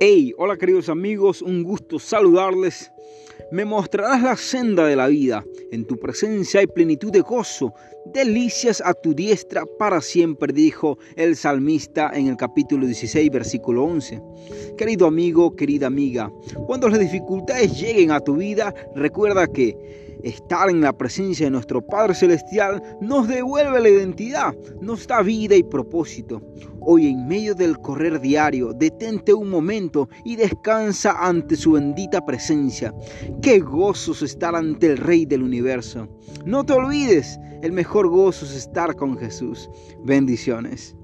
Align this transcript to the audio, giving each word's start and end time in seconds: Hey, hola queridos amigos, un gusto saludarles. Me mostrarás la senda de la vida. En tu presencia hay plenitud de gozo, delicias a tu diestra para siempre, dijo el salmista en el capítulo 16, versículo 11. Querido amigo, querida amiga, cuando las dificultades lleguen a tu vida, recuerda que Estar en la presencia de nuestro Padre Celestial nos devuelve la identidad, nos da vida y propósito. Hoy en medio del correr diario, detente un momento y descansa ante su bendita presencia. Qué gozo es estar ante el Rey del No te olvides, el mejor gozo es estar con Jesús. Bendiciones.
Hey, 0.00 0.32
hola 0.38 0.56
queridos 0.56 0.88
amigos, 0.88 1.42
un 1.42 1.64
gusto 1.64 1.98
saludarles. 1.98 2.92
Me 3.50 3.64
mostrarás 3.64 4.22
la 4.22 4.36
senda 4.36 4.86
de 4.86 4.94
la 4.94 5.08
vida. 5.08 5.44
En 5.70 5.84
tu 5.84 5.98
presencia 5.98 6.60
hay 6.60 6.66
plenitud 6.66 7.12
de 7.12 7.20
gozo, 7.20 7.74
delicias 8.06 8.82
a 8.82 8.94
tu 8.94 9.12
diestra 9.12 9.66
para 9.78 10.00
siempre, 10.00 10.50
dijo 10.50 10.96
el 11.14 11.36
salmista 11.36 12.10
en 12.14 12.28
el 12.28 12.36
capítulo 12.38 12.86
16, 12.86 13.30
versículo 13.30 13.84
11. 13.84 14.22
Querido 14.78 15.06
amigo, 15.06 15.54
querida 15.54 15.86
amiga, 15.86 16.32
cuando 16.66 16.88
las 16.88 16.98
dificultades 16.98 17.78
lleguen 17.78 18.12
a 18.12 18.20
tu 18.20 18.36
vida, 18.36 18.74
recuerda 18.94 19.46
que 19.46 19.76
Estar 20.22 20.68
en 20.68 20.80
la 20.80 20.92
presencia 20.92 21.46
de 21.46 21.50
nuestro 21.50 21.80
Padre 21.80 22.12
Celestial 22.12 22.82
nos 23.00 23.28
devuelve 23.28 23.80
la 23.80 23.88
identidad, 23.88 24.52
nos 24.80 25.06
da 25.06 25.22
vida 25.22 25.54
y 25.54 25.62
propósito. 25.62 26.42
Hoy 26.80 27.06
en 27.06 27.28
medio 27.28 27.54
del 27.54 27.78
correr 27.78 28.20
diario, 28.20 28.72
detente 28.72 29.32
un 29.32 29.48
momento 29.48 30.08
y 30.24 30.34
descansa 30.34 31.24
ante 31.24 31.54
su 31.54 31.72
bendita 31.72 32.24
presencia. 32.24 32.92
Qué 33.42 33.60
gozo 33.60 34.10
es 34.12 34.22
estar 34.22 34.56
ante 34.56 34.88
el 34.88 34.96
Rey 34.96 35.24
del 35.24 35.42
No 36.44 36.64
te 36.64 36.72
olvides, 36.72 37.38
el 37.62 37.72
mejor 37.72 38.08
gozo 38.08 38.44
es 38.44 38.54
estar 38.54 38.94
con 38.96 39.16
Jesús. 39.18 39.68
Bendiciones. 40.04 40.97